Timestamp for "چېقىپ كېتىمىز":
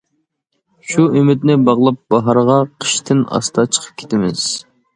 3.73-4.51